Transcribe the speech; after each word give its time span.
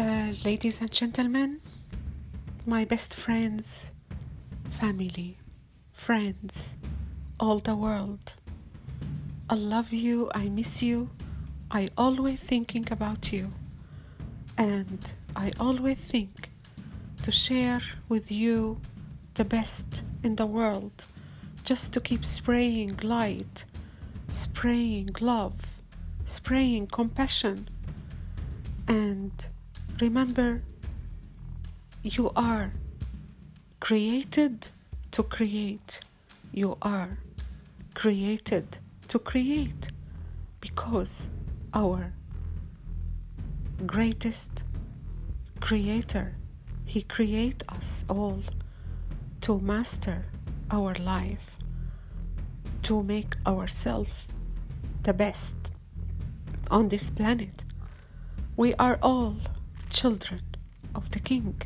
Uh, 0.00 0.32
ladies 0.46 0.80
and 0.80 0.90
gentlemen, 0.90 1.60
my 2.64 2.86
best 2.86 3.12
friends, 3.12 3.88
family, 4.70 5.36
friends, 5.92 6.76
all 7.38 7.58
the 7.58 7.74
world. 7.74 8.32
I 9.50 9.56
love 9.56 9.92
you, 9.92 10.30
I 10.34 10.48
miss 10.48 10.80
you, 10.80 11.10
I 11.70 11.90
always 11.98 12.40
thinking 12.40 12.90
about 12.90 13.30
you. 13.30 13.52
And 14.56 15.12
I 15.36 15.52
always 15.60 15.98
think 15.98 16.48
to 17.24 17.30
share 17.30 17.82
with 18.08 18.32
you 18.32 18.80
the 19.34 19.44
best 19.44 20.00
in 20.22 20.36
the 20.36 20.46
world, 20.46 21.04
just 21.62 21.92
to 21.92 22.00
keep 22.00 22.24
spraying 22.24 22.96
light, 23.02 23.66
spraying 24.28 25.10
love, 25.20 25.60
spraying 26.24 26.86
compassion. 26.86 27.68
And 28.88 29.32
remember, 30.00 30.62
you 32.02 32.30
are 32.34 32.72
created 33.80 34.68
to 35.12 35.22
create. 35.22 36.00
You 36.52 36.76
are 36.82 37.18
created 37.94 38.78
to 39.08 39.18
create 39.18 39.88
because 40.60 41.26
our 41.74 42.12
greatest 43.86 44.62
creator 45.60 46.36
he 46.84 47.02
create 47.02 47.62
us 47.68 48.04
all 48.08 48.42
to 49.40 49.58
master 49.60 50.26
our 50.70 50.94
life 50.94 51.56
to 52.82 53.02
make 53.02 53.36
ourselves 53.46 54.26
the 55.02 55.12
best 55.12 55.54
on 56.70 56.88
this 56.88 57.10
planet 57.10 57.64
we 58.56 58.74
are 58.74 58.98
all 59.02 59.36
children 59.90 60.42
of 60.94 61.10
the 61.10 61.20
king 61.20 61.60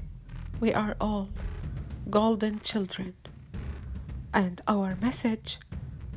we 0.60 0.72
are 0.72 0.96
all 1.00 1.28
golden 2.10 2.60
children 2.60 3.14
and 4.32 4.60
our 4.66 4.96
message 5.00 5.58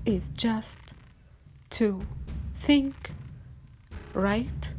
is 0.06 0.30
just 0.30 0.78
to 1.70 2.02
think 2.56 3.12
right, 4.14 4.72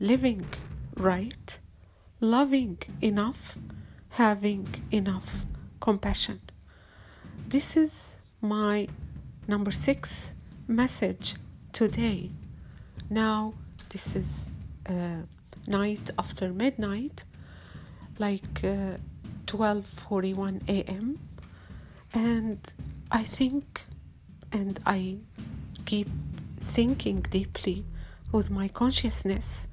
living 0.00 0.44
right, 0.96 1.58
loving 2.20 2.78
enough, 3.00 3.56
having 4.08 4.66
enough 4.90 5.44
compassion. 5.80 6.40
This 7.46 7.76
is 7.76 8.16
my 8.40 8.88
number 9.46 9.70
six 9.70 10.34
message 10.66 11.36
today. 11.72 12.30
Now, 13.08 13.54
this 13.90 14.16
is 14.16 14.50
uh, 14.86 15.22
night 15.70 16.10
after 16.18 16.52
midnight, 16.52 17.24
like 18.18 18.64
uh, 18.64 18.96
12:41 19.46 20.68
a.m. 20.68 21.18
and 22.12 22.58
I 23.10 23.24
think 23.24 23.80
and 24.52 24.78
I 24.84 25.18
keep 25.86 26.08
thinking 26.58 27.20
deeply 27.30 27.84
with 28.32 28.50
my 28.50 28.68
consciousness 28.68 29.68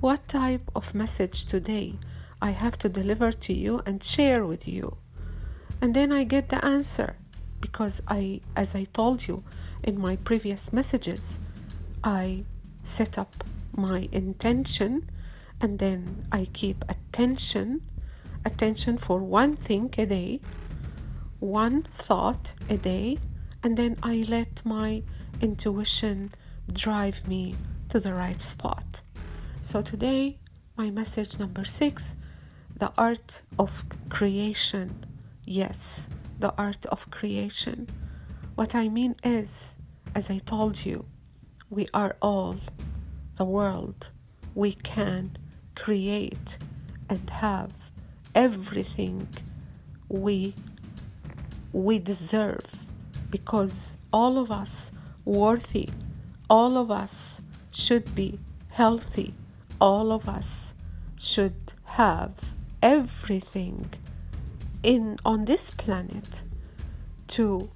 what 0.00 0.26
type 0.26 0.68
of 0.74 0.94
message 0.94 1.44
today 1.46 1.94
I 2.42 2.50
have 2.50 2.76
to 2.78 2.88
deliver 2.88 3.30
to 3.30 3.52
you 3.52 3.80
and 3.86 4.02
share 4.02 4.44
with 4.44 4.66
you. 4.66 4.96
And 5.80 5.94
then 5.94 6.10
I 6.12 6.24
get 6.24 6.48
the 6.48 6.62
answer 6.64 7.14
because 7.60 8.02
I, 8.08 8.40
as 8.56 8.74
I 8.74 8.84
told 8.92 9.26
you 9.28 9.44
in 9.84 10.00
my 10.00 10.16
previous 10.16 10.72
messages, 10.72 11.38
I 12.02 12.44
set 12.82 13.16
up 13.16 13.44
my 13.76 14.08
intention 14.10 15.08
and 15.62 15.78
then 15.78 16.26
I 16.32 16.48
keep 16.52 16.84
attention, 16.88 17.82
attention 18.44 18.98
for 18.98 19.20
one 19.20 19.54
thing 19.54 19.94
a 19.96 20.04
day, 20.04 20.40
one 21.38 21.82
thought 21.84 22.52
a 22.68 22.76
day, 22.76 23.18
and 23.62 23.76
then 23.76 23.96
I 24.02 24.26
let 24.28 24.64
my 24.64 25.04
intuition 25.40 26.34
drive 26.72 27.26
me 27.28 27.54
to 27.90 28.00
the 28.00 28.12
right 28.12 28.40
spot. 28.40 29.00
So 29.62 29.82
today, 29.82 30.40
my 30.76 30.90
message 30.90 31.38
number 31.38 31.64
six 31.64 32.16
the 32.76 32.92
art 32.98 33.42
of 33.60 33.84
creation. 34.08 35.06
Yes, 35.44 36.08
the 36.40 36.52
art 36.58 36.84
of 36.86 37.08
creation. 37.12 37.88
What 38.56 38.74
I 38.74 38.88
mean 38.88 39.14
is, 39.22 39.76
as 40.16 40.28
I 40.28 40.38
told 40.38 40.84
you, 40.84 41.04
we 41.70 41.86
are 41.94 42.16
all 42.20 42.56
the 43.36 43.44
world. 43.44 44.08
We 44.54 44.72
can 44.72 45.36
create 45.84 46.48
and 47.08 47.24
have 47.30 47.72
everything 48.34 49.26
we 50.08 50.54
we 51.72 51.98
deserve. 51.98 52.66
Because 53.30 53.96
all 54.12 54.38
of 54.38 54.50
us 54.50 54.92
worthy 55.24 55.88
all 56.50 56.76
of 56.76 56.90
us 56.90 57.40
should 57.70 58.14
be 58.14 58.38
healthy 58.68 59.32
all 59.80 60.12
of 60.12 60.28
us 60.28 60.74
should 61.18 61.72
have 61.84 62.34
everything 62.82 63.88
in 64.82 65.16
on 65.24 65.44
this 65.44 65.70
planet 65.70 66.42
to 67.28 67.70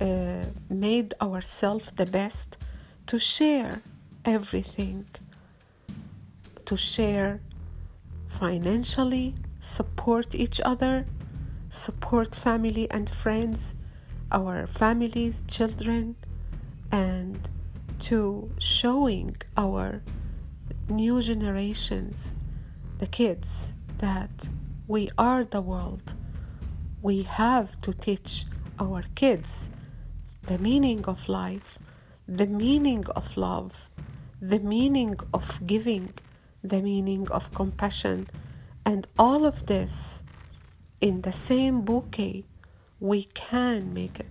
uh, 0.00 0.44
made 0.70 1.14
ourselves 1.20 1.90
the 1.92 2.06
best 2.06 2.58
to 3.06 3.18
share 3.18 3.80
everything 4.24 5.04
to 6.68 6.76
share 6.76 7.40
financially 8.28 9.34
support 9.60 10.34
each 10.34 10.60
other 10.64 11.06
support 11.70 12.34
family 12.34 12.90
and 12.90 13.08
friends 13.10 13.74
our 14.30 14.66
families, 14.66 15.42
children, 15.48 16.14
and 16.92 17.48
to 17.98 18.50
showing 18.58 19.34
our 19.56 20.02
new 20.88 21.22
generations, 21.22 22.34
the 22.98 23.06
kids, 23.06 23.72
that 23.98 24.48
we 24.86 25.10
are 25.16 25.44
the 25.44 25.60
world. 25.60 26.14
We 27.00 27.22
have 27.22 27.80
to 27.82 27.92
teach 27.92 28.44
our 28.78 29.02
kids 29.14 29.70
the 30.42 30.58
meaning 30.58 31.04
of 31.06 31.28
life, 31.28 31.78
the 32.26 32.46
meaning 32.46 33.04
of 33.16 33.36
love, 33.36 33.90
the 34.40 34.58
meaning 34.58 35.16
of 35.32 35.66
giving, 35.66 36.12
the 36.62 36.80
meaning 36.80 37.28
of 37.30 37.52
compassion, 37.54 38.28
and 38.84 39.06
all 39.18 39.44
of 39.44 39.66
this 39.66 40.22
in 41.00 41.22
the 41.22 41.32
same 41.32 41.82
bouquet 41.82 42.44
we 43.00 43.24
can 43.24 43.94
make 43.94 44.18
it. 44.18 44.26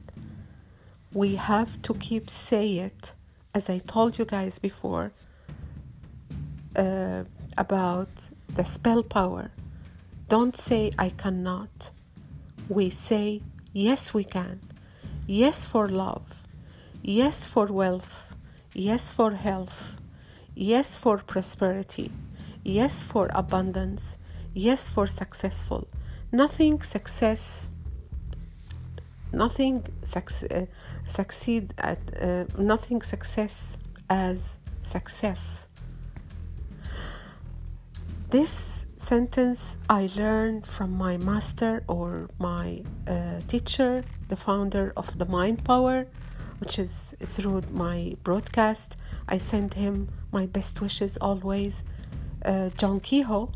We 1.14 1.36
have 1.36 1.82
to 1.84 1.94
keep 1.94 2.30
say 2.30 2.80
it, 2.80 3.14
as 3.54 3.70
I 3.70 3.80
told 3.80 4.18
you 4.18 4.26
guys 4.26 4.60
before, 4.60 5.12
uh, 6.76 7.24
about 7.58 8.10
the 8.54 8.66
spell 8.66 9.04
power. 9.04 9.52
Don't 10.30 10.58
say 10.58 10.92
I 11.00 11.10
cannot. 11.10 11.92
We 12.68 12.90
say 12.90 13.42
yes, 13.74 14.14
we 14.14 14.26
can. 14.26 14.60
Yes, 15.26 15.66
for 15.66 15.88
love. 15.88 16.44
Yes, 17.02 17.46
for 17.46 17.68
wealth. 17.68 18.36
Yes, 18.74 19.12
for 19.12 19.32
health. 19.32 19.98
Yes, 20.60 20.98
for 20.98 21.20
prosperity. 21.20 22.12
Yes, 22.64 23.04
for 23.04 23.30
abundance. 23.36 24.18
Yes, 24.56 24.90
for 24.90 25.06
successful. 25.06 25.88
Nothing 26.32 26.82
success 26.82 27.68
nothing 29.34 29.86
uh, 30.16 30.62
succeed 31.06 31.74
at 31.78 32.00
uh, 32.22 32.46
nothing 32.58 33.02
success 33.02 33.78
as 34.10 34.58
success 34.84 35.68
this 38.30 38.86
sentence 38.98 39.76
i 39.90 40.10
learned 40.16 40.66
from 40.66 40.92
my 40.92 41.18
master 41.18 41.84
or 41.90 42.30
my 42.40 42.82
uh, 43.06 43.42
teacher 43.50 44.02
the 44.30 44.36
founder 44.38 44.94
of 44.96 45.18
the 45.20 45.26
mind 45.26 45.62
power 45.66 46.08
which 46.60 46.80
is 46.80 47.16
through 47.26 47.62
my 47.72 48.16
broadcast. 48.24 48.96
I 49.28 49.38
send 49.38 49.74
him 49.74 50.10
my 50.32 50.46
best 50.46 50.82
wishes 50.82 51.18
always. 51.18 51.84
Uh, 52.46 52.70
john 52.78 53.00
kehoe 53.00 53.50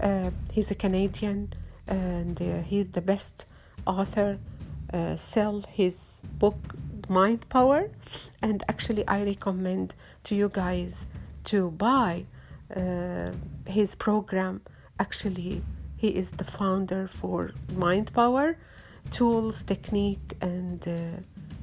uh, 0.00 0.30
he's 0.52 0.70
a 0.70 0.74
canadian 0.74 1.52
and 1.86 2.40
uh, 2.40 2.62
he's 2.62 2.86
the 2.92 3.00
best 3.00 3.44
author 3.86 4.38
uh, 4.92 5.16
sell 5.16 5.64
his 5.68 6.20
book 6.38 6.56
mind 7.08 7.48
power. 7.48 7.90
And 8.42 8.62
actually 8.68 9.06
i 9.08 9.22
recommend 9.22 9.94
to 10.24 10.34
you 10.34 10.48
guys 10.48 11.06
to 11.44 11.70
buy 11.70 12.24
uh, 12.74 13.32
his 13.66 13.94
program. 13.94 14.62
Actually 14.98 15.62
he 15.96 16.08
is 16.08 16.30
the 16.32 16.44
founder 16.44 17.08
for 17.08 17.50
mind 17.74 18.12
power 18.12 18.56
tools 19.10 19.62
technique 19.62 20.36
and 20.40 20.86
uh, 20.86 20.92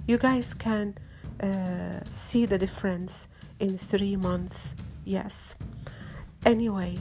you 0.08 0.18
guys 0.18 0.54
can 0.54 0.98
uh, 1.42 2.00
see 2.12 2.46
the 2.46 2.58
difference 2.58 3.28
in 3.60 3.78
three 3.78 4.16
months 4.16 4.70
yes. 5.06 5.56
Anyway 6.46 6.98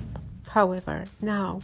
however, 0.57 1.05
now, 1.21 1.61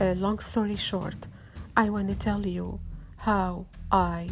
uh, 0.00 0.12
long 0.16 0.40
story 0.40 0.74
short, 0.74 1.28
I 1.76 1.88
want 1.88 2.08
to 2.08 2.16
tell 2.16 2.44
you 2.44 2.80
how 3.16 3.66
I 3.92 4.28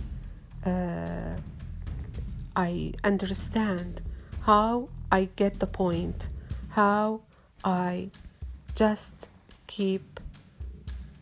uh, 0.67 1.37
I 2.57 2.95
understand 3.05 4.01
how 4.41 4.89
I 5.13 5.29
get 5.37 5.61
the 5.61 5.69
point, 5.69 6.29
how 6.71 7.21
I 7.65 8.11
just 8.75 9.29
keep 9.69 10.21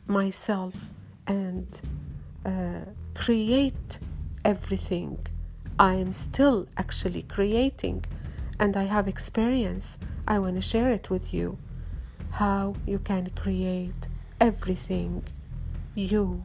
myself 0.06 0.75
and 1.27 1.69
uh, 2.47 2.85
create 3.15 3.99
everything. 4.44 5.19
I 5.78 5.94
am 5.94 6.12
still 6.12 6.66
actually 6.76 7.22
creating 7.22 8.04
and 8.58 8.76
I 8.76 8.84
have 8.84 9.08
experience. 9.08 9.98
I 10.28 10.38
want 10.38 10.56
to 10.56 10.62
share 10.62 10.90
it 10.90 11.10
with 11.10 11.32
you 11.32 11.58
how 12.32 12.75
you 12.87 12.98
can 12.98 13.31
create 13.31 14.08
everything 14.40 15.25
you 15.94 16.44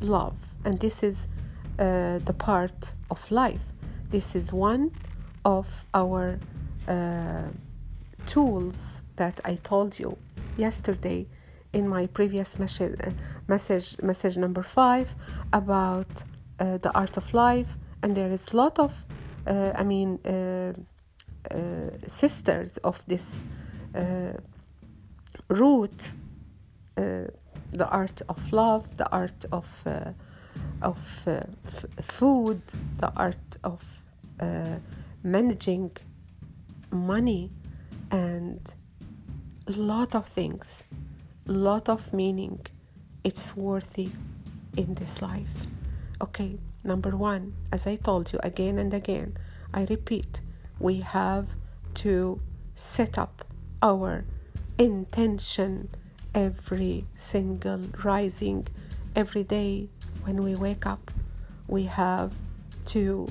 love. 0.00 0.36
And 0.64 0.78
this 0.80 1.02
is 1.02 1.26
uh, 1.78 2.18
the 2.18 2.34
part 2.36 2.92
of 3.10 3.30
life. 3.30 3.60
This 4.10 4.34
is 4.34 4.52
one 4.52 4.92
of 5.44 5.66
our 5.94 6.38
uh, 6.88 7.48
tools 8.26 9.00
that 9.16 9.40
I 9.44 9.56
told 9.56 9.98
you 9.98 10.16
yesterday 10.56 11.26
in 11.72 11.88
my 11.88 12.06
previous 12.06 12.58
message, 12.58 12.98
message, 13.46 13.96
message 14.02 14.36
number 14.36 14.62
five 14.62 15.14
about 15.52 16.24
the 16.60 16.90
art 16.94 17.16
of 17.16 17.32
life. 17.32 17.76
And 18.02 18.16
there 18.16 18.30
is 18.32 18.52
a 18.52 18.56
lot 18.56 18.78
of, 18.78 18.92
uh, 19.46 19.72
I 19.74 19.82
mean, 19.82 20.18
uh, 20.24 20.72
uh, 21.50 21.90
sisters 22.06 22.78
of 22.84 23.02
this 23.06 23.44
root, 25.48 26.10
the 26.96 27.88
art 27.88 28.22
of 28.28 28.52
love, 28.52 28.96
the 28.96 29.10
art 29.10 29.44
of 29.50 29.66
of 30.82 30.98
uh, 31.26 31.40
food, 32.02 32.60
the 32.98 33.12
art 33.16 33.56
of 33.64 33.82
uh, 34.40 34.76
managing 35.22 35.90
money, 36.90 37.50
and 38.10 38.60
a 39.66 39.72
lot 39.72 40.14
of 40.14 40.26
things, 40.26 40.84
lot 41.46 41.88
of 41.88 42.12
meaning. 42.12 42.60
It's 43.22 43.54
worthy 43.54 44.08
in 44.76 44.94
this 44.94 45.20
life. 45.20 45.66
Okay, 46.22 46.58
number 46.84 47.16
one, 47.16 47.54
as 47.72 47.86
I 47.86 47.96
told 47.96 48.32
you 48.32 48.38
again 48.42 48.78
and 48.78 48.92
again, 48.92 49.36
I 49.72 49.86
repeat, 49.88 50.42
we 50.78 51.00
have 51.00 51.46
to 51.94 52.40
set 52.74 53.16
up 53.16 53.44
our 53.82 54.24
intention 54.78 55.88
every 56.34 57.04
single 57.16 57.80
rising 58.04 58.68
every 59.16 59.44
day 59.44 59.88
when 60.24 60.42
we 60.42 60.54
wake 60.54 60.84
up, 60.84 61.10
we 61.66 61.84
have 61.84 62.34
to 62.86 63.26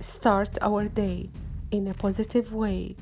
start 0.00 0.58
our 0.62 0.84
day 0.84 1.28
in 1.70 1.86
a 1.88 1.94
positive 1.94 2.52
way 2.52 2.96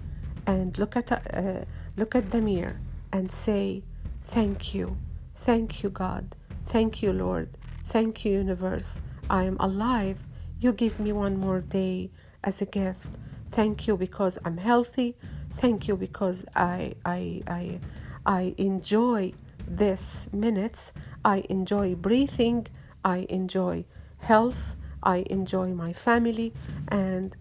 and 0.46 0.76
look 0.78 0.96
at 0.96 1.12
uh, 1.12 1.64
look 1.96 2.14
at 2.14 2.30
the 2.30 2.40
mirror 2.40 2.80
and 3.12 3.30
say 3.30 3.82
thank 4.24 4.74
you. 4.74 4.96
Thank 5.36 5.82
you 5.82 5.90
god. 5.90 6.34
Thank 6.66 7.02
you 7.02 7.12
lord 7.12 7.48
thank 7.88 8.24
you 8.24 8.32
universe. 8.32 9.00
I 9.28 9.44
am 9.44 9.56
alive. 9.58 10.18
You 10.60 10.72
give 10.72 11.00
me 11.00 11.12
one 11.12 11.36
more 11.36 11.60
day 11.60 12.10
as 12.44 12.62
a 12.62 12.66
gift. 12.66 13.08
Thank 13.50 13.86
you 13.86 13.96
because 13.96 14.38
i'm 14.44 14.58
healthy. 14.58 15.16
Thank 15.54 15.88
you 15.88 15.96
because 15.96 16.44
i 16.54 16.94
i 17.04 17.42
i, 17.46 17.80
I 18.24 18.54
enjoy 18.58 19.32
this 19.66 20.26
minutes. 20.32 20.92
I 21.24 21.44
enjoy 21.48 21.94
breathing. 21.94 22.66
I 23.06 23.24
enjoy 23.28 23.84
health, 24.18 24.74
I 25.00 25.24
enjoy 25.30 25.68
my 25.68 25.92
family, 25.92 26.52
and 26.88 27.36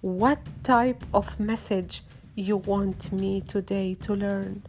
what 0.00 0.38
type 0.64 1.04
of 1.12 1.38
message 1.38 2.02
you 2.34 2.56
want 2.56 3.12
me 3.12 3.42
today 3.42 3.94
to 3.96 4.14
learn. 4.14 4.62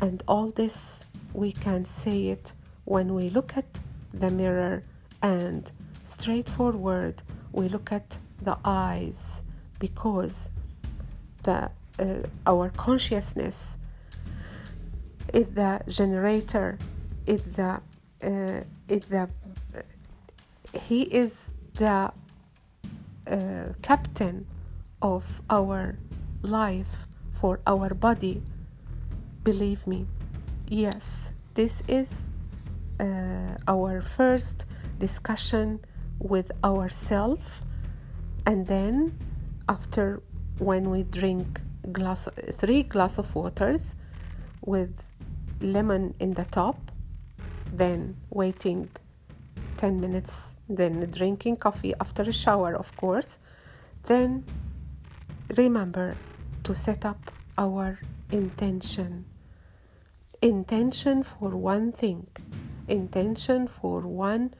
And 0.00 0.22
all 0.26 0.48
this 0.48 1.04
we 1.34 1.52
can 1.52 1.84
say 1.84 2.28
it 2.28 2.52
when 2.86 3.14
we 3.14 3.28
look 3.28 3.54
at 3.54 3.66
the 4.18 4.30
mirror 4.30 4.82
and 5.22 5.70
straightforward 6.04 7.22
we 7.52 7.68
look 7.68 7.92
at 7.92 8.18
the 8.42 8.56
eyes 8.64 9.42
because 9.78 10.50
the 11.42 11.70
uh, 11.98 12.04
our 12.46 12.68
consciousness 12.70 13.76
is 15.32 15.46
the 15.54 15.80
generator 15.88 16.78
is 17.26 17.42
the 17.56 17.80
uh, 18.22 18.60
is 18.88 19.04
the 19.06 19.28
he 20.72 21.02
is 21.02 21.50
the 21.74 22.12
uh, 23.26 23.72
captain 23.82 24.46
of 25.00 25.24
our 25.48 25.96
life 26.42 27.06
for 27.40 27.60
our 27.66 27.94
body. 27.94 28.42
Believe 29.42 29.86
me. 29.86 30.06
Yes 30.68 31.32
this 31.56 31.82
is 31.88 32.10
Uh, 32.98 33.56
our 33.68 34.00
first 34.00 34.64
discussion 34.98 35.80
with 36.18 36.50
ourself 36.64 37.62
and 38.46 38.66
then 38.66 39.18
after 39.68 40.22
when 40.58 40.90
we 40.90 41.02
drink 41.02 41.60
glass 41.92 42.26
three 42.52 42.82
glass 42.82 43.18
of 43.18 43.34
waters 43.34 43.94
with 44.64 44.94
lemon 45.60 46.14
in 46.20 46.32
the 46.34 46.44
top 46.46 46.90
then 47.70 48.16
waiting 48.30 48.88
10 49.76 50.00
minutes 50.00 50.56
then 50.68 51.08
drinking 51.10 51.56
coffee 51.56 51.94
after 52.00 52.22
a 52.22 52.32
shower, 52.32 52.74
of 52.74 52.94
course, 52.96 53.38
then 54.04 54.44
remember 55.56 56.16
to 56.64 56.74
set 56.74 57.04
up 57.04 57.30
our 57.56 58.00
intention. 58.30 59.24
Intention 60.42 61.22
for 61.22 61.50
one 61.50 61.92
thing, 61.92 62.26
intention 62.88 63.68
for 63.68 64.00
one 64.00 64.54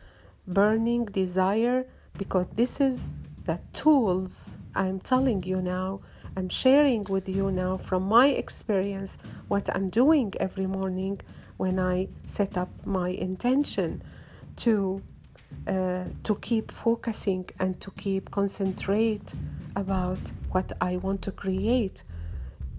burning 0.46 1.06
desire, 1.06 1.86
because 2.18 2.46
this 2.54 2.80
is 2.80 3.00
the 3.44 3.58
tools 3.72 4.50
I'm 4.74 5.00
telling 5.00 5.42
you 5.42 5.60
now. 5.62 6.00
I'm 6.36 6.50
sharing 6.50 7.04
with 7.04 7.28
you 7.28 7.50
now 7.50 7.78
from 7.78 8.02
my 8.02 8.26
experience 8.28 9.16
what 9.48 9.74
I'm 9.74 9.88
doing 9.88 10.34
every 10.38 10.66
morning 10.66 11.20
when 11.56 11.78
I 11.78 12.08
set 12.26 12.58
up 12.58 12.68
my 12.84 13.08
intention 13.08 14.02
to 14.56 15.02
uh, 15.66 16.04
to 16.22 16.34
keep 16.36 16.70
focusing 16.70 17.48
and 17.58 17.80
to 17.80 17.90
keep 17.92 18.30
concentrate 18.30 19.32
about 19.74 20.18
what 20.50 20.72
I 20.80 20.96
want 20.96 21.22
to 21.22 21.32
create 21.32 22.02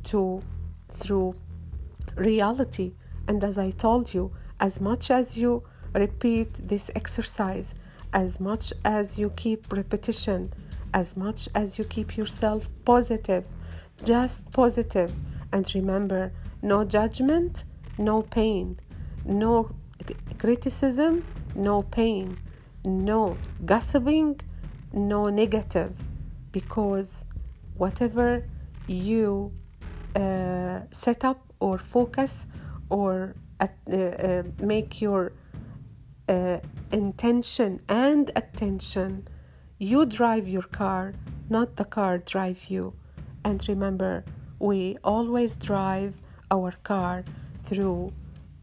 to 0.05 0.41
through 0.89 1.35
reality 2.15 2.93
and 3.27 3.43
as 3.43 3.57
I 3.57 3.71
told 3.71 4.13
you 4.13 4.31
as 4.59 4.79
much 4.81 5.11
as 5.11 5.37
you 5.37 5.63
repeat 5.93 6.53
this 6.55 6.89
exercise 6.95 7.73
as 8.13 8.39
much 8.39 8.73
as 8.85 9.17
you 9.17 9.29
keep 9.31 9.71
repetition 9.71 10.51
as 10.93 11.17
much 11.17 11.49
as 11.53 11.77
you 11.77 11.83
keep 11.83 12.17
yourself 12.17 12.69
positive 12.85 13.43
just 14.03 14.49
positive. 14.51 15.11
And 15.51 15.69
remember 15.73 16.31
no 16.61 16.83
judgment 16.83 17.63
no 17.97 18.21
pain. 18.21 18.79
No 19.25 19.71
criticism 20.37 21.25
no 21.55 21.81
pain. 21.81 22.37
No 22.85 23.37
gossiping, 23.65 24.39
no 24.93 25.25
negative, 25.29 25.93
because 26.51 27.25
whatever 27.75 28.47
you 28.87 29.51
uh, 30.15 30.81
set 30.91 31.25
up 31.25 31.41
or 31.59 31.79
focus 31.79 32.45
or 32.89 33.35
make 34.61 35.01
your 35.01 35.31
uh, 36.27 36.57
intention 36.91 37.81
and 37.87 38.31
attention, 38.35 39.27
you 39.77 40.05
drive 40.05 40.47
your 40.47 40.63
car, 40.63 41.13
not 41.49 41.75
the 41.75 41.85
car 41.85 42.17
drive 42.17 42.65
you. 42.67 42.93
And 43.43 43.63
remember, 43.67 44.25
we 44.59 44.97
always 45.03 45.55
drive 45.55 46.15
our 46.51 46.71
car 46.83 47.23
through 47.65 48.11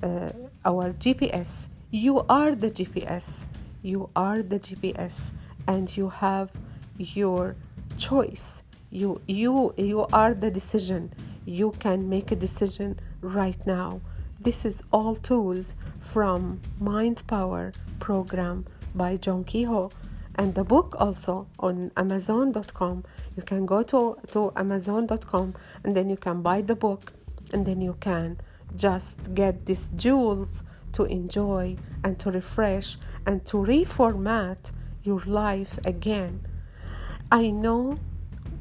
uh, 0.02 0.30
our 0.64 0.92
GPS. 0.94 1.68
You 1.90 2.24
are 2.28 2.54
the 2.54 2.70
GPS 2.70 3.46
you 3.84 4.08
are 4.16 4.40
the 4.42 4.58
GPS 4.58 5.32
and 5.68 5.94
you 5.94 6.08
have 6.08 6.50
your 6.96 7.54
choice. 7.98 8.62
You 8.90 9.20
you 9.26 9.74
you 9.76 10.06
are 10.10 10.32
the 10.32 10.50
decision. 10.50 11.12
You 11.44 11.72
can 11.78 12.08
make 12.08 12.32
a 12.32 12.36
decision 12.36 12.98
right 13.20 13.60
now. 13.66 14.00
This 14.44 14.66
is 14.66 14.82
all 14.92 15.16
tools 15.16 15.74
from 15.98 16.60
Mind 16.78 17.26
Power 17.26 17.72
program 17.98 18.66
by 18.94 19.16
John 19.16 19.42
Kehoe 19.42 19.90
and 20.34 20.54
the 20.54 20.62
book 20.62 20.94
also 20.98 21.46
on 21.58 21.90
amazon.com 21.96 23.04
you 23.38 23.42
can 23.42 23.64
go 23.64 23.82
to, 23.84 24.18
to 24.32 24.52
amazon.com 24.54 25.54
and 25.82 25.96
then 25.96 26.10
you 26.10 26.18
can 26.18 26.42
buy 26.42 26.60
the 26.60 26.74
book 26.74 27.10
and 27.54 27.64
then 27.64 27.80
you 27.80 27.96
can 28.00 28.38
just 28.76 29.34
get 29.34 29.64
these 29.64 29.88
jewels 29.96 30.62
to 30.92 31.04
enjoy 31.04 31.76
and 32.04 32.18
to 32.18 32.30
refresh 32.30 32.98
and 33.24 33.46
to 33.46 33.56
reformat 33.56 34.72
your 35.04 35.22
life 35.24 35.78
again. 35.86 36.46
I 37.32 37.48
know 37.48 37.98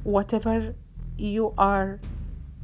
whatever 0.03 0.75
you 1.17 1.53
are 1.57 1.99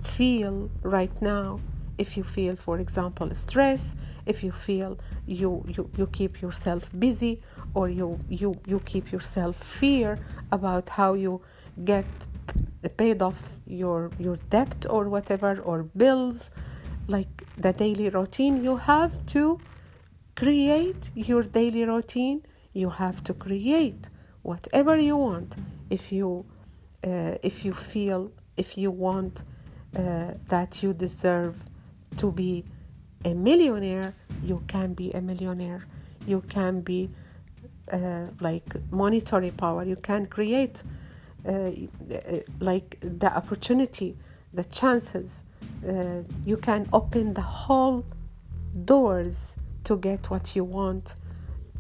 feel 0.04 0.72
right 0.84 1.22
now 1.22 1.60
if 2.00 2.18
you 2.18 2.24
feel 2.24 2.56
for 2.56 2.80
example 2.80 3.28
stress 3.36 3.84
if 4.26 4.44
you 4.44 4.52
feel 4.52 4.98
you 5.26 5.52
you, 5.76 5.90
you 5.98 6.08
keep 6.08 6.42
yourself 6.42 6.90
busy 6.98 7.42
or 7.74 7.90
you, 7.90 8.20
you 8.30 8.56
you 8.66 8.80
keep 8.92 9.12
yourself 9.12 9.56
fear 9.58 10.18
about 10.52 10.90
how 10.90 11.14
you 11.14 11.42
get 11.86 12.06
paid 12.98 13.22
off 13.22 13.40
your 13.68 14.10
your 14.18 14.38
debt 14.50 14.86
or 14.90 15.04
whatever 15.16 15.60
or 15.70 15.84
bills 16.04 16.50
like 17.08 17.34
the 17.58 17.74
daily 17.74 18.10
routine 18.10 18.64
you 18.64 18.76
have 18.78 19.14
to 19.26 19.60
create 20.36 21.12
your 21.16 21.44
daily 21.44 21.84
routine 21.84 22.42
you 22.74 22.90
have 22.90 23.24
to 23.24 23.34
create 23.34 24.10
whatever 24.42 24.98
you 24.98 25.18
want. 25.18 25.56
If 25.90 26.12
you 26.12 26.46
uh, 27.04 27.36
if 27.44 27.66
you 27.66 27.74
feel 27.74 28.32
if 28.58 28.78
you 28.78 28.92
want 28.92 29.44
uh, 29.96 30.34
that 30.48 30.84
you 30.84 30.94
deserve 30.94 31.56
to 32.18 32.32
be 32.32 32.66
a 33.26 33.34
millionaire 33.34 34.14
you 34.44 34.64
can 34.68 34.94
be 34.94 35.12
a 35.12 35.22
millionaire. 35.22 35.86
You 36.26 36.42
can 36.42 36.82
be 36.82 37.10
uh, 37.92 38.28
like 38.40 38.76
monetary 38.92 39.52
power. 39.52 39.84
You 39.84 39.96
can 39.96 40.26
create 40.26 40.82
uh, 41.48 41.52
uh 41.52 41.70
like 42.60 42.98
the 43.02 43.34
opportunity 43.36 44.18
the 44.54 44.64
chances. 44.66 45.44
Uh, 45.88 46.24
you 46.46 46.58
can 46.58 46.88
open 46.92 47.34
the 47.34 47.42
whole 47.42 48.06
doors 48.86 49.56
to 49.86 49.98
get 49.98 50.30
what 50.30 50.56
you 50.56 50.64
want. 50.64 51.16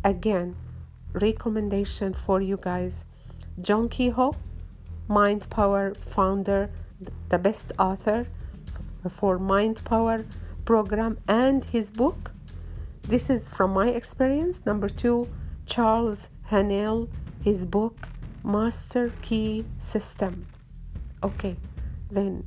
Again 0.03 0.55
recommendation 1.13 2.13
for 2.13 2.39
you 2.39 2.57
guys. 2.61 3.03
John 3.61 3.89
kehoe 3.89 4.35
mind 5.07 5.49
power 5.49 5.93
founder 5.95 6.69
the 7.29 7.37
best 7.37 7.71
author 7.79 8.27
for 9.07 9.39
mind 9.39 9.83
power 9.85 10.25
program 10.65 11.17
and 11.27 11.65
his 11.65 11.89
book. 11.89 12.31
This 13.03 13.29
is 13.29 13.47
from 13.47 13.71
my 13.73 13.89
experience. 13.89 14.61
Number 14.65 14.89
two 14.89 15.27
charles 15.65 16.29
haanel 16.51 17.07
his 17.43 17.65
book 17.65 18.07
master 18.43 19.13
key 19.21 19.65
system. 19.77 20.47
Okay 21.23 21.55
then 22.11 22.43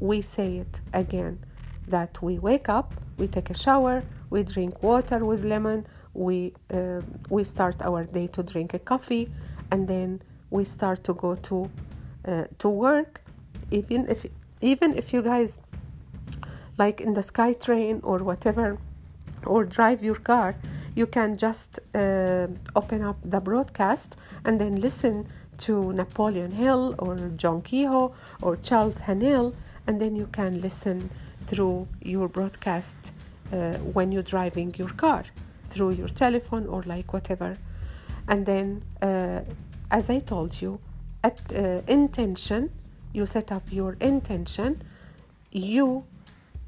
we 0.00 0.20
say 0.20 0.58
it 0.58 0.80
again 0.92 1.38
that 1.86 2.20
we 2.20 2.38
wake 2.38 2.68
up 2.68 2.94
we 3.18 3.28
take 3.28 3.48
a 3.50 3.54
shower 3.54 4.02
we 4.30 4.42
drink 4.42 4.82
water 4.82 5.24
with 5.24 5.44
lemon 5.44 5.86
we 6.14 6.52
uh, 6.72 7.00
we 7.28 7.44
start 7.44 7.76
our 7.82 8.04
day 8.04 8.26
to 8.28 8.42
drink 8.42 8.74
a 8.74 8.78
coffee 8.78 9.30
and 9.70 9.86
then 9.86 10.20
we 10.50 10.64
start 10.64 11.02
to 11.04 11.14
go 11.14 11.34
to 11.34 11.70
uh, 12.26 12.44
to 12.58 12.68
work. 12.68 13.20
Even 13.70 14.08
if 14.08 14.26
even 14.60 14.96
if 14.96 15.12
you 15.12 15.20
guys 15.22 15.50
like 16.78 17.00
in 17.00 17.14
the 17.14 17.20
SkyTrain 17.20 18.00
or 18.02 18.18
whatever 18.18 18.78
or 19.46 19.64
drive 19.64 20.02
your 20.02 20.16
car 20.16 20.54
you 20.94 21.06
can 21.06 21.36
just 21.36 21.80
uh, 21.94 22.46
open 22.76 23.02
up 23.02 23.16
the 23.24 23.40
broadcast 23.40 24.16
and 24.44 24.60
then 24.60 24.80
listen 24.80 25.26
to 25.58 25.92
Napoleon 25.92 26.52
Hill 26.52 26.94
or 26.98 27.16
John 27.36 27.62
Kehoe 27.62 28.14
or 28.42 28.56
Charles 28.56 28.96
Haanel 28.98 29.54
and 29.86 30.00
then 30.00 30.16
you 30.16 30.26
can 30.26 30.60
listen 30.60 31.10
through 31.46 31.88
your 32.00 32.28
broadcast 32.28 32.96
uh, 33.52 33.74
when 33.94 34.12
you're 34.12 34.22
driving 34.22 34.74
your 34.76 34.88
car 34.88 35.24
through 35.68 35.90
your 35.90 36.08
telephone 36.08 36.66
or 36.66 36.82
like 36.84 37.12
whatever. 37.12 37.56
And 38.28 38.46
then 38.46 38.82
uh, 39.02 39.40
as 39.90 40.08
I 40.08 40.20
told 40.20 40.60
you 40.60 40.80
at 41.22 41.40
uh, 41.54 41.82
intention 41.86 42.70
you 43.12 43.26
set 43.26 43.52
up 43.52 43.62
your 43.70 43.96
intention 44.00 44.82
you 45.52 46.04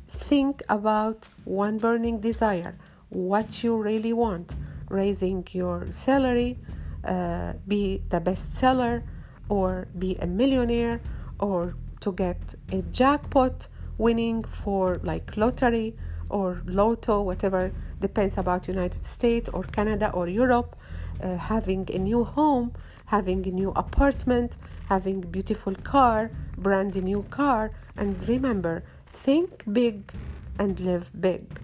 think 0.08 0.62
about 0.68 1.28
one 1.44 1.78
burning 1.78 2.20
desire 2.20 2.74
what 3.08 3.62
you 3.62 3.76
really 3.76 4.12
want 4.12 4.54
raising 4.88 5.46
your 5.52 5.86
salary 5.90 6.58
uh, 7.04 7.52
be 7.66 8.02
the 8.10 8.20
best 8.20 8.56
seller 8.56 9.02
or 9.48 9.86
be 9.98 10.16
a 10.16 10.26
millionaire 10.26 11.00
or 11.40 11.74
to 12.00 12.12
get 12.12 12.54
a 12.72 12.82
jackpot 12.92 13.66
winning 13.98 14.42
for 14.44 15.00
like 15.02 15.36
lottery 15.36 15.94
or 16.28 16.62
lotto 16.66 17.22
whatever 17.22 17.72
depends 18.00 18.36
about 18.36 18.66
united 18.66 19.04
states 19.04 19.48
or 19.52 19.62
canada 19.64 20.10
or 20.10 20.28
europe 20.28 20.76
uh, 21.22 21.36
having 21.36 21.88
a 21.92 21.98
new 21.98 22.24
home 22.24 22.72
having 23.06 23.46
a 23.46 23.50
new 23.50 23.70
apartment 23.76 24.56
having 24.88 25.20
beautiful 25.20 25.74
car 25.76 26.30
brand 26.58 26.94
new 27.02 27.22
car 27.30 27.70
and 27.96 28.28
remember 28.28 28.82
think 29.16 29.64
big 29.72 30.12
and 30.58 30.78
live 30.80 31.10
big. 31.18 31.60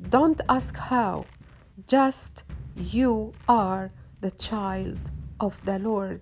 Don't 0.00 0.40
ask 0.48 0.76
how 0.76 1.26
just 1.86 2.44
you 2.76 3.34
are 3.48 3.90
the 4.20 4.30
child 4.32 4.98
of 5.38 5.54
the 5.64 5.78
lord. 5.78 6.20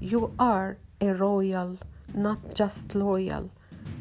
You 0.00 0.32
are 0.38 0.78
a 1.00 1.14
royal 1.14 1.78
not 2.14 2.54
just 2.54 2.94
loyal. 2.94 3.50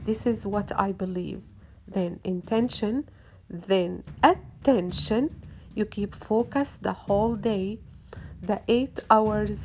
This 0.05 0.25
is 0.25 0.45
what 0.45 0.71
i 0.75 0.91
believe. 0.91 1.41
Then 1.87 2.19
intention 2.23 3.09
then 3.49 4.03
attention. 4.23 5.41
You 5.75 5.85
keep 5.85 6.15
focus 6.15 6.77
the 6.81 6.93
whole 6.93 7.35
day 7.35 7.79
the 8.41 8.61
eight 8.67 8.99
hours 9.09 9.59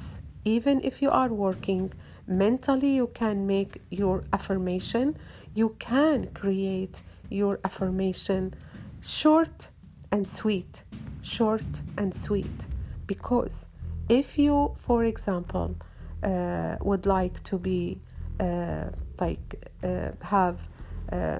even 0.44 0.80
if 0.82 1.00
you 1.02 1.10
are 1.10 1.28
working 1.28 1.92
mentally 2.26 2.94
you 2.94 3.08
can 3.08 3.46
make 3.46 3.80
your 3.90 4.22
affirmation. 4.32 5.16
You 5.54 5.76
can 5.78 6.28
create 6.34 7.02
your 7.30 7.58
affirmation 7.64 8.54
short 9.00 9.68
and 10.12 10.28
sweet 10.28 10.82
short 11.26 11.64
and 11.98 12.14
sweet. 12.14 12.66
Because 13.06 13.66
if 14.08 14.38
you 14.38 14.76
for 14.78 15.04
example 15.04 15.76
uh, 16.22 16.76
would 16.80 17.06
like 17.06 17.42
to 17.44 17.58
be 17.58 17.98
uh, 18.40 18.84
like 19.20 19.70
uh, 19.82 20.10
have 20.22 20.68
uh, 21.12 21.38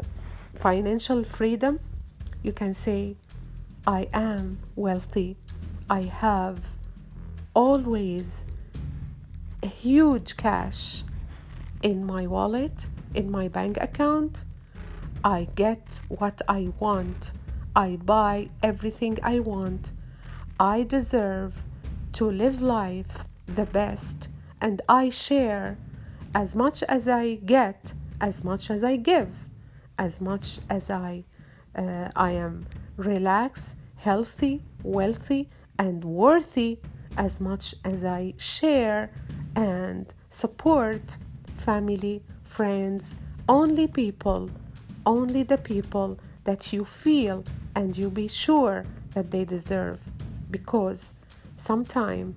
financial 0.55 1.23
freedom 1.25 1.79
you 2.43 2.53
can 2.53 2.73
say 2.73 3.17
i 3.87 4.09
am 4.13 4.59
wealthy. 4.75 5.37
I 5.89 6.03
have 6.03 6.59
always 7.55 8.25
huge 9.67 10.37
cash 10.37 11.03
in 11.83 12.05
my 12.07 12.27
wallet 12.27 12.87
in 13.15 13.31
my 13.31 13.49
bank 13.49 13.79
account. 13.81 14.43
I 15.25 15.49
get 15.55 16.01
what 16.09 16.43
i 16.49 16.69
want. 16.79 17.33
I 17.75 17.97
buy 17.97 18.49
everything 18.63 19.19
i 19.23 19.41
want. 19.41 19.91
I 20.61 20.83
deserve 20.83 21.55
to 22.15 22.31
live 22.31 22.61
life 22.63 23.19
the 23.47 23.67
best 23.67 24.29
and 24.61 24.81
i 24.89 25.11
share 25.11 25.77
as 26.37 26.55
much 26.55 26.83
as 26.83 27.09
I 27.09 27.37
get, 27.37 27.95
as 28.21 28.45
much 28.45 28.71
as 28.71 28.85
I 28.85 28.97
give, 28.97 29.31
as 29.99 30.21
much 30.21 30.59
as 30.69 30.91
I, 30.91 31.25
uh, 31.75 32.11
I 32.15 32.33
am 32.33 32.67
relaxed, 32.99 33.75
healthy, 33.97 34.63
wealthy, 34.83 35.49
and 35.79 36.05
worthy, 36.05 36.79
as 37.17 37.41
much 37.41 37.75
as 37.85 38.05
I 38.05 38.35
share 38.37 39.11
and 39.57 40.07
support 40.31 41.03
family, 41.59 42.23
friends, 42.45 43.17
only 43.49 43.89
people, 43.89 44.49
only 45.05 45.43
the 45.43 45.59
people 45.59 46.19
that 46.45 46.73
you 46.73 46.85
feel 46.85 47.43
and 47.75 47.97
you 47.97 48.09
be 48.11 48.29
sure 48.29 48.85
that 49.15 49.33
they 49.33 49.45
deserve. 49.45 49.99
Because 50.51 51.01
sometimes 51.57 52.37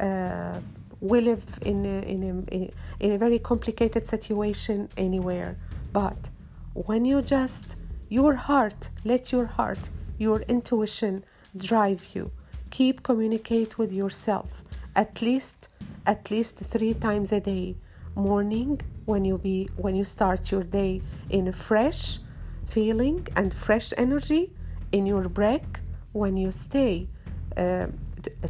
uh, 0.00 0.58
we 1.00 1.20
live 1.20 1.44
in 1.62 1.84
a, 1.84 1.98
in 2.02 2.46
a, 2.50 2.70
in 3.04 3.12
a 3.12 3.18
very 3.18 3.38
complicated 3.38 4.08
situation 4.08 4.88
anywhere 4.96 5.56
but 5.92 6.28
when 6.74 7.04
you 7.04 7.20
just 7.20 7.76
your 8.08 8.34
heart 8.34 8.88
let 9.04 9.32
your 9.32 9.46
heart 9.46 9.90
your 10.18 10.40
intuition 10.42 11.24
drive 11.56 12.06
you 12.14 12.30
keep 12.70 13.02
communicate 13.02 13.78
with 13.78 13.92
yourself 13.92 14.62
at 14.94 15.20
least 15.20 15.61
at 16.06 16.30
least 16.30 16.56
three 16.56 16.94
times 16.94 17.32
a 17.32 17.40
day. 17.40 17.76
Morning 18.14 18.80
when 19.06 19.24
you 19.24 19.38
be 19.38 19.68
when 19.76 19.94
you 19.94 20.04
start 20.04 20.50
your 20.50 20.62
day 20.62 21.00
in 21.30 21.48
a 21.48 21.52
fresh 21.52 22.18
feeling 22.66 23.26
and 23.36 23.54
fresh 23.54 23.92
energy 23.96 24.52
in 24.92 25.06
your 25.06 25.28
break 25.28 25.64
when 26.12 26.36
you 26.36 26.50
stay 26.52 27.08
uh, 27.56 27.86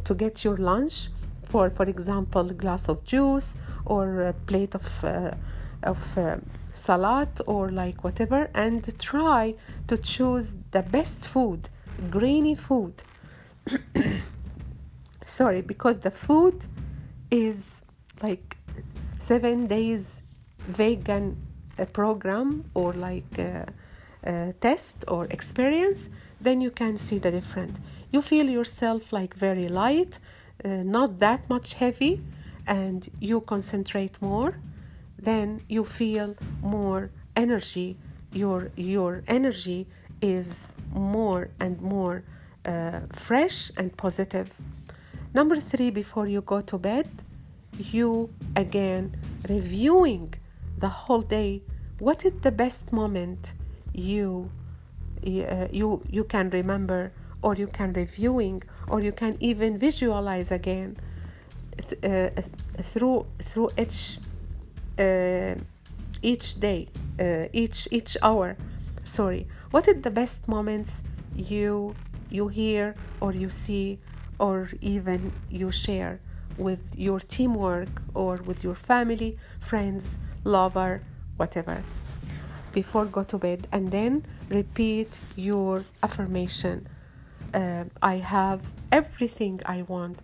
to 0.03 0.13
get 0.13 0.43
your 0.43 0.57
lunch 0.57 1.07
for 1.45 1.69
for 1.69 1.85
example 1.85 2.49
a 2.49 2.53
glass 2.53 2.89
of 2.89 3.03
juice 3.05 3.53
or 3.85 4.23
a 4.23 4.33
plate 4.33 4.75
of 4.75 5.03
uh, 5.03 5.31
of 5.83 6.17
uh, 6.17 6.35
salad 6.75 7.29
or 7.47 7.69
like 7.69 8.03
whatever 8.03 8.49
and 8.53 8.97
try 8.99 9.55
to 9.87 9.97
choose 9.97 10.55
the 10.71 10.81
best 10.81 11.25
food 11.25 11.69
grainy 12.09 12.55
food. 12.55 13.03
Sorry 15.25 15.61
because 15.61 15.99
the 15.99 16.11
food 16.11 16.63
is 17.33 17.81
like 18.21 18.57
seven 19.19 19.67
days 19.67 20.21
vegan 20.67 21.35
uh, 21.79 21.85
program 21.85 22.63
or 22.75 22.93
like 22.93 23.39
uh, 23.39 23.65
uh, 24.25 24.51
test 24.61 25.03
or 25.07 25.25
experience 25.31 26.09
then 26.39 26.61
you 26.61 26.69
can 26.69 26.97
see 26.97 27.17
the 27.17 27.31
difference. 27.31 27.79
You 28.11 28.21
feel 28.21 28.47
yourself 28.49 29.11
like 29.11 29.33
very 29.33 29.67
light 29.67 30.19
uh, 30.63 30.67
not 30.97 31.19
that 31.19 31.49
much 31.49 31.73
heavy 31.73 32.21
and 32.67 33.09
you 33.19 33.41
concentrate 33.41 34.21
more 34.21 34.53
then 35.17 35.61
you 35.69 35.83
feel 35.83 36.35
more 36.61 37.09
energy. 37.35 37.97
Your 38.31 38.71
your 38.75 39.23
energy 39.27 39.87
is 40.21 40.73
more 40.93 41.49
and 41.59 41.81
more 41.81 42.23
uh, 42.65 43.01
fresh 43.11 43.71
and 43.77 43.95
positive 43.97 44.49
number 45.33 45.59
3 45.59 45.89
before 45.91 46.27
you 46.27 46.41
go 46.41 46.61
to 46.61 46.77
bed 46.77 47.09
you 47.77 48.29
again 48.55 49.15
reviewing 49.49 50.33
the 50.77 50.87
whole 50.87 51.21
day 51.21 51.61
what 51.99 52.25
is 52.25 52.33
the 52.41 52.51
best 52.51 52.93
moment 52.93 53.53
you 53.93 54.49
uh, 55.25 55.67
you 55.71 56.01
you 56.09 56.23
can 56.23 56.49
remember 56.49 57.11
or 57.41 57.55
you 57.55 57.67
can 57.67 57.93
reviewing 57.93 58.61
or 58.87 59.01
you 59.01 59.11
can 59.11 59.35
even 59.39 59.77
visualize 59.77 60.51
again 60.51 60.95
uh, 62.03 62.29
through 62.81 63.25
through 63.39 63.69
each 63.77 64.19
uh, 64.99 65.55
each 66.21 66.59
day 66.59 66.87
uh, 67.19 67.45
each 67.53 67.87
each 67.91 68.17
hour 68.21 68.55
sorry. 69.03 69.47
What 69.71 69.87
is 69.87 70.01
the 70.01 70.11
best 70.11 70.47
moments 70.47 71.03
you 71.35 71.95
you 72.29 72.47
hear 72.47 72.95
or 73.21 73.33
you 73.33 73.49
see 73.49 73.99
or 74.39 74.69
even 74.81 75.31
you 75.49 75.71
share 75.71 76.19
with 76.57 76.79
your 76.95 77.19
teamwork 77.19 77.89
or 78.13 78.37
with 78.37 78.63
your 78.63 78.75
family 78.75 79.37
friends 79.59 80.17
lover 80.43 81.01
whatever 81.37 81.83
before 82.73 83.05
go 83.05 83.23
to 83.23 83.37
bed 83.37 83.67
and 83.71 83.91
then 83.91 84.23
repeat 84.49 85.09
your 85.35 85.83
affirmation 86.03 86.87
uh, 87.53 87.83
i 88.01 88.15
have 88.17 88.61
everything 88.91 89.59
i 89.65 89.81
want 89.83 90.19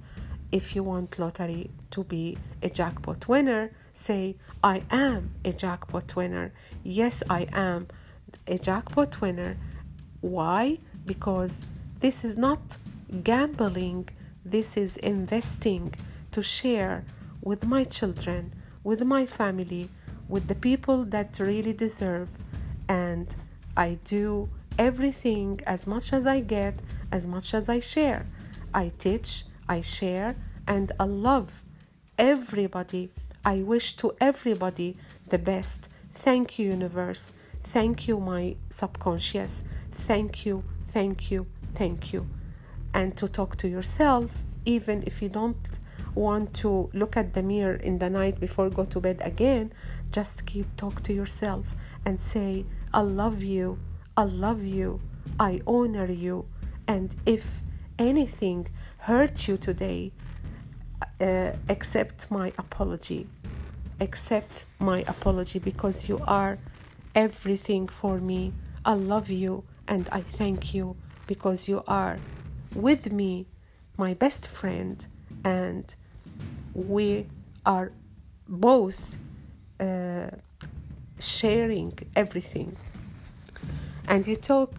if 0.51 0.75
you 0.75 0.83
want 0.83 1.17
lottery 1.17 1.69
to 1.89 2.03
be 2.03 2.37
a 2.61 2.69
jackpot 2.69 3.27
winner 3.27 3.71
say, 3.99 4.35
I 4.63 4.81
am 4.89 5.35
a 5.43 5.51
jackpot 5.51 6.15
winner. 6.15 6.53
Yes, 6.83 7.21
I 7.29 7.47
am 7.51 7.87
a 8.47 8.57
jackpot 8.57 9.21
winner. 9.21 9.57
Why? 10.21 10.79
Because 11.05 11.57
this 11.99 12.23
is 12.23 12.37
not 12.37 12.59
gambling, 13.23 14.09
this 14.43 14.77
is 14.77 14.97
investing 14.97 15.93
to 16.31 16.41
share 16.41 17.03
with 17.41 17.65
my 17.65 17.83
children, 17.83 18.53
with 18.83 19.03
my 19.03 19.25
family, 19.25 19.89
with 20.27 20.47
the 20.47 20.55
people 20.55 21.03
that 21.05 21.39
really 21.39 21.73
deserve. 21.73 22.29
And 22.87 23.33
I 23.75 23.97
do 24.03 24.49
everything 24.77 25.61
as 25.65 25.87
much 25.87 26.13
as 26.13 26.25
I 26.25 26.39
get, 26.41 26.75
as 27.11 27.25
much 27.25 27.53
as 27.53 27.69
I 27.69 27.79
share. 27.79 28.25
I 28.73 28.91
teach, 28.99 29.45
I 29.67 29.81
share, 29.81 30.35
and 30.67 30.91
I 30.99 31.05
love 31.05 31.63
everybody 32.17 33.11
I 33.45 33.63
wish 33.63 33.95
to 33.97 34.15
everybody 34.19 34.97
the 35.27 35.37
best. 35.37 35.87
Thank 36.11 36.59
you, 36.59 36.67
universe. 36.67 37.31
Thank 37.63 38.07
you, 38.07 38.19
my 38.19 38.55
subconscious. 38.69 39.63
Thank 39.91 40.45
you, 40.45 40.63
thank 40.87 41.31
you, 41.31 41.47
thank 41.75 42.11
you. 42.11 42.27
And 42.99 43.15
to 43.15 43.29
talk 43.29 43.55
to 43.59 43.69
yourself, 43.69 44.29
even 44.65 45.03
if 45.07 45.21
you 45.21 45.29
don't 45.29 45.55
want 46.15 46.53
to 46.55 46.89
look 46.91 47.15
at 47.15 47.33
the 47.33 47.41
mirror 47.41 47.75
in 47.75 47.97
the 47.97 48.09
night 48.09 48.41
before 48.41 48.69
go 48.69 48.83
to 48.83 48.99
bed 48.99 49.21
again, 49.23 49.71
just 50.11 50.45
keep 50.45 50.67
talk 50.75 51.01
to 51.03 51.13
yourself 51.13 51.65
and 52.03 52.19
say, 52.19 52.65
I 52.93 52.99
love 52.99 53.41
you, 53.41 53.79
I 54.17 54.23
love 54.23 54.65
you, 54.65 54.99
I 55.39 55.61
honor 55.65 56.11
you. 56.11 56.45
And 56.89 57.15
if 57.25 57.61
anything 57.97 58.67
hurt 58.97 59.47
you 59.47 59.55
today, 59.55 60.11
uh, 61.21 61.51
accept 61.69 62.29
my 62.29 62.51
apology. 62.57 63.29
Accept 64.01 64.65
my 64.77 65.05
apology 65.07 65.59
because 65.59 66.09
you 66.09 66.19
are 66.27 66.57
everything 67.15 67.87
for 67.87 68.17
me. 68.17 68.51
I 68.83 68.95
love 68.95 69.29
you 69.29 69.63
and 69.87 70.09
I 70.11 70.19
thank 70.19 70.73
you 70.73 70.97
because 71.27 71.69
you 71.69 71.81
are 71.87 72.17
with 72.75 73.11
me, 73.11 73.47
my 73.97 74.13
best 74.13 74.47
friend, 74.47 75.05
and 75.43 75.93
we 76.73 77.27
are 77.65 77.91
both 78.47 79.15
uh, 79.79 80.29
sharing 81.19 81.97
everything. 82.15 82.75
And 84.07 84.25
you 84.25 84.35
talk, 84.35 84.73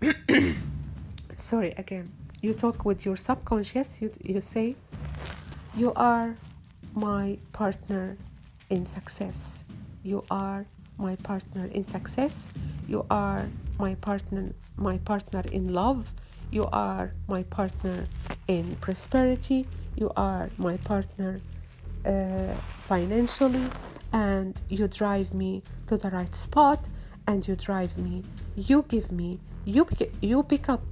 sorry, 1.36 1.74
again, 1.78 2.10
you 2.42 2.52
talk 2.52 2.84
with 2.84 3.06
your 3.06 3.16
subconscious, 3.16 4.02
you, 4.02 4.12
you 4.22 4.40
say, 4.40 4.76
you 5.76 5.92
are 5.94 6.36
my 6.94 7.38
partner 7.52 8.16
in 8.70 8.86
success. 8.86 9.64
You 10.02 10.24
are 10.30 10.66
my 10.98 11.16
partner 11.16 11.66
in 11.66 11.84
success. 11.84 12.38
You 12.86 13.06
are 13.10 13.46
my 13.78 13.94
partner 13.96 14.52
my 14.76 14.98
partner 14.98 15.42
in 15.52 15.72
love. 15.72 16.12
You 16.54 16.68
are 16.72 17.12
my 17.26 17.42
partner 17.42 18.06
in 18.48 18.76
prosperity. 18.76 19.66
You 19.96 20.10
are 20.16 20.50
my 20.56 20.76
partner 20.78 21.40
uh, 22.06 22.54
financially. 22.82 23.68
And 24.12 24.60
you 24.68 24.86
drive 24.86 25.34
me 25.34 25.62
to 25.88 25.96
the 25.96 26.10
right 26.10 26.34
spot. 26.34 26.80
And 27.26 27.46
you 27.46 27.56
drive 27.56 27.98
me. 27.98 28.22
You 28.54 28.84
give 28.88 29.10
me 29.10 29.40
you 29.64 29.88
you 30.20 30.42
pick 30.42 30.68
up 30.68 30.82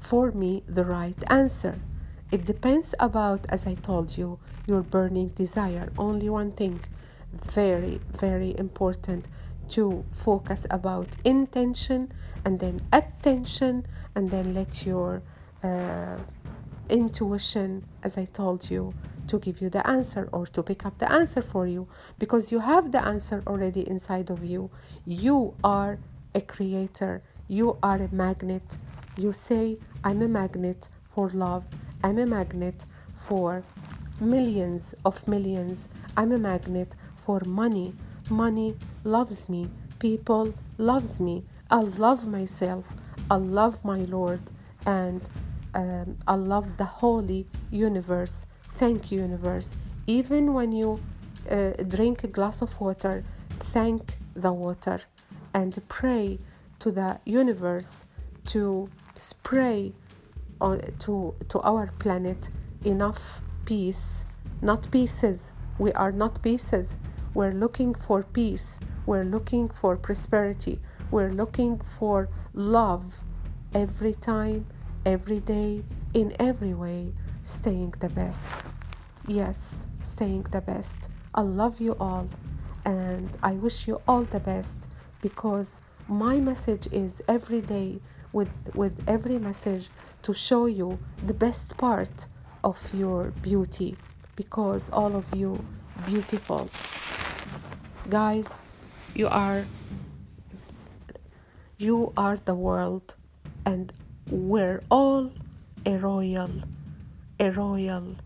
for 0.00 0.32
me 0.32 0.62
the 0.66 0.84
right 0.84 1.22
answer. 1.28 1.78
It 2.30 2.44
depends 2.44 2.94
about, 2.98 3.46
as 3.48 3.66
I 3.66 3.74
told 3.74 4.16
you, 4.16 4.38
your 4.66 4.82
burning 4.82 5.28
desire. 5.28 5.92
Only 5.98 6.28
one 6.28 6.52
thing, 6.52 6.80
very, 7.32 8.00
very 8.18 8.56
important 8.58 9.26
to 9.70 10.04
focus 10.10 10.66
about 10.70 11.08
intention 11.24 12.12
and 12.44 12.60
then 12.60 12.80
attention 12.92 13.86
and 14.14 14.30
then 14.30 14.54
let 14.54 14.86
your 14.86 15.22
uh, 15.62 16.16
intuition, 16.88 17.84
as 18.02 18.16
I 18.16 18.24
told 18.24 18.70
you, 18.70 18.94
to 19.26 19.38
give 19.38 19.60
you 19.60 19.68
the 19.68 19.86
answer 19.86 20.28
or 20.32 20.46
to 20.46 20.62
pick 20.62 20.86
up 20.86 20.98
the 20.98 21.10
answer 21.12 21.42
for 21.42 21.66
you 21.66 21.86
because 22.18 22.50
you 22.50 22.60
have 22.60 22.92
the 22.92 23.04
answer 23.04 23.42
already 23.46 23.86
inside 23.86 24.30
of 24.30 24.42
you. 24.42 24.70
You 25.04 25.54
are 25.62 25.98
a 26.34 26.40
creator, 26.40 27.22
you 27.46 27.76
are 27.82 27.96
a 27.96 28.08
magnet. 28.10 28.78
You 29.16 29.32
say, 29.32 29.78
I'm 30.02 30.22
a 30.22 30.28
magnet 30.28 30.88
for 31.14 31.28
love 31.30 31.64
I'm 32.04 32.18
a 32.18 32.26
magnet 32.26 32.84
for 33.14 33.64
millions 34.20 34.94
of 35.04 35.26
millions. 35.26 35.88
I'm 36.16 36.30
a 36.30 36.38
magnet 36.38 36.94
for 37.16 37.40
money. 37.44 37.92
Money 38.30 38.76
loves 39.04 39.48
me. 39.48 39.68
People 39.98 40.54
loves 40.76 41.20
me. 41.20 41.44
I 41.70 41.80
love 41.80 42.26
myself. 42.26 42.84
I 43.30 43.36
love 43.36 43.84
my 43.84 43.98
Lord 44.00 44.40
and 44.86 45.20
um, 45.74 46.16
I 46.26 46.34
love 46.34 46.76
the 46.76 46.84
holy 46.84 47.46
universe. 47.70 48.46
Thank 48.72 49.12
you, 49.12 49.20
universe. 49.20 49.74
Even 50.06 50.54
when 50.54 50.72
you 50.72 51.00
uh, 51.50 51.70
drink 51.86 52.24
a 52.24 52.28
glass 52.28 52.62
of 52.62 52.80
water, 52.80 53.22
thank 53.50 54.14
the 54.34 54.52
water 54.52 55.00
and 55.52 55.80
pray 55.88 56.38
to 56.80 56.90
the 56.90 57.18
universe 57.24 58.06
to 58.46 58.88
spray 59.16 59.92
on, 60.60 60.80
to, 61.00 61.34
to 61.48 61.60
our 61.60 61.90
planet 61.98 62.48
enough 62.84 63.42
peace, 63.64 64.24
not 64.62 64.90
pieces. 64.90 65.52
We 65.78 65.92
are 65.92 66.12
not 66.12 66.42
pieces. 66.42 66.96
We're 67.34 67.52
looking 67.52 67.94
for 67.94 68.22
peace. 68.22 68.80
We're 69.06 69.24
looking 69.24 69.68
for 69.68 69.96
prosperity. 69.96 70.80
We're 71.10 71.32
looking 71.32 71.80
for 71.98 72.28
love 72.52 73.24
every 73.74 74.14
time, 74.14 74.66
every 75.06 75.40
day, 75.40 75.84
in 76.14 76.34
every 76.38 76.74
way, 76.74 77.12
staying 77.44 77.94
the 78.00 78.08
best. 78.08 78.50
Yes, 79.26 79.86
staying 80.02 80.44
the 80.50 80.60
best. 80.60 81.08
I 81.34 81.42
love 81.42 81.80
you 81.80 81.96
all 82.00 82.28
and 82.84 83.36
I 83.42 83.52
wish 83.52 83.86
you 83.86 84.00
all 84.08 84.22
the 84.22 84.40
best 84.40 84.88
because 85.20 85.80
my 86.08 86.40
message 86.40 86.88
is 86.90 87.22
every 87.28 87.60
day 87.60 88.00
with 88.32 88.50
with 88.74 88.94
every 89.06 89.38
message 89.38 89.88
to 90.22 90.32
show 90.32 90.66
you 90.66 90.98
the 91.26 91.34
best 91.34 91.76
part 91.76 92.26
of 92.64 92.78
your 92.94 93.30
beauty 93.42 93.96
because 94.36 94.90
all 94.90 95.14
of 95.16 95.26
you 95.34 95.64
beautiful. 96.06 96.70
Guys, 98.08 98.48
you 99.14 99.28
are 99.28 99.66
you 101.76 102.10
are 102.16 102.38
the 102.42 102.54
world 102.54 103.14
and 103.66 103.92
we're 104.30 104.80
all 104.90 105.30
a 105.84 105.98
royal, 105.98 106.50
a 107.38 107.50
royal, 107.50 108.16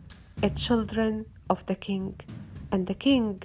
a 0.40 0.50
children 0.50 1.26
of 1.50 1.66
the 1.66 1.74
king. 1.74 2.20
And 2.70 2.86
the 2.86 2.94
king 2.94 3.42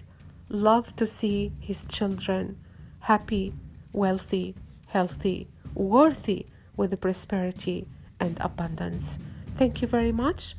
loved 0.47 0.95
to 0.97 1.07
see 1.07 1.53
his 1.59 1.85
children 1.85 2.59
happy, 2.99 3.55
wealthy, 3.91 4.53
healthy, 4.89 5.47
worthy 5.73 6.45
with 6.75 7.01
prosperity 7.01 7.87
and 8.19 8.37
abundance. 8.41 9.17
Thank 9.55 9.81
you 9.81 9.87
very 9.87 10.11
much. 10.11 10.55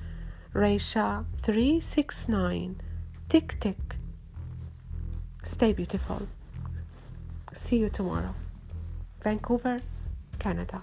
Raisha 0.52 1.24
369. 1.40 2.80
Tick 3.28 3.60
tick. 3.60 3.97
Stay 5.42 5.72
beautiful. 5.72 6.28
See 7.52 7.78
you 7.78 7.88
tomorrow. 7.88 8.34
Vancouver, 9.22 9.78
Canada. 10.38 10.82